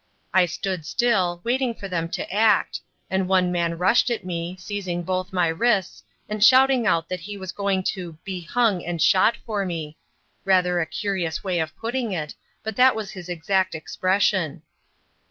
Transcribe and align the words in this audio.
I 0.33 0.47
stood 0.47 0.83
still, 0.83 1.41
waiting 1.43 1.75
for 1.75 1.87
them 1.87 2.09
to 2.09 2.33
act, 2.33 2.79
and 3.07 3.27
one 3.29 3.51
man 3.51 3.77
rushed 3.77 4.09
at 4.09 4.25
me, 4.25 4.55
seizing 4.57 5.03
both 5.03 5.31
my 5.31 5.47
wrists 5.47 6.03
and 6.27 6.43
shouting 6.43 6.87
out 6.87 7.07
that 7.09 7.19
he 7.19 7.37
was 7.37 7.51
going 7.51 7.83
to 7.93 8.13
"be 8.23 8.41
hung 8.41 8.83
and 8.83 8.99
shot 8.99 9.37
for 9.45 9.63
me" 9.63 9.97
rather 10.43 10.79
a 10.81 10.87
curious 10.87 11.43
way 11.43 11.59
of 11.59 11.77
putting 11.77 12.13
it, 12.13 12.33
but 12.63 12.75
that 12.77 12.95
was 12.95 13.11
his 13.11 13.29
exact 13.29 13.75
expression. 13.75 14.63